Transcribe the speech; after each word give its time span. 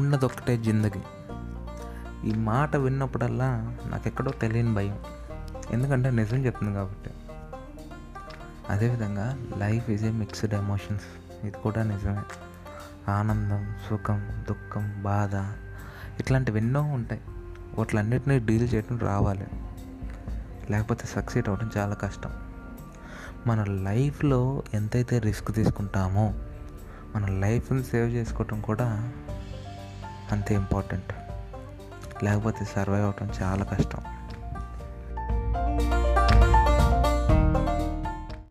ఉన్నదొక్కటే 0.00 0.56
జిందగీ. 0.56 1.02
ఈ 2.24 2.34
మాట 2.34 2.76
విన్నప్పుడల్లా 2.76 3.76
నాకు 3.86 4.08
ఎక్కడో 4.08 4.30
తెలియని 4.30 4.74
భయం. 4.74 4.98
ఎందుకంటే 5.70 6.10
నిజం 6.10 6.36
చెప్తుంది 6.36 6.74
కాబట్టి. 6.74 7.10
అదేవిధంగా 8.70 9.38
life 9.56 9.90
is 9.90 10.04
a 10.04 10.10
mixed 10.10 10.54
emotions. 10.54 11.04
ఇది 11.46 11.58
కూడా 11.58 11.82
నిజమే. 11.82 12.18
ఆనందం 13.08 13.74
సుఖం 13.90 14.44
దుఃఖం 14.48 15.02
బాధ 15.02 15.34
ఇట్లాంటివి 16.20 16.58
ఎన్నో 16.58 16.82
ఉంటాయి. 16.82 17.20
వాటిలన్నిటినీ 17.74 18.38
డీల్ 18.38 18.74
చేయడం 18.74 18.98
రావాలి. 18.98 19.46
లేకపోతే 20.70 21.04
సక్సీడ్ 21.06 21.48
అవ్వడం 21.48 21.70
చాలా 21.76 21.94
కష్టం. 21.94 22.30
మన 23.46 23.64
లైఫ్లో 23.64 24.62
ఎంతైతే 24.74 25.18
రిస్క్ 25.18 25.52
తీసుకుంటామో 25.52 26.34
మన 27.16 27.26
లైఫ్ని 27.26 27.84
సేవ్ 27.84 28.10
చేసుకోవటం 28.10 28.60
కూడా 28.60 29.12
అంతే 30.32 30.54
ఇంపార్టెంట్ 30.54 31.12
లేకపోతే 32.24 32.64
సర్వైవ్ 32.64 33.04
అవ్వటం 33.04 33.30
చాలా 33.42 33.64
కష్టం. 33.64 34.00